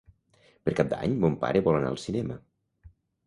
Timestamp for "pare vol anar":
1.45-1.93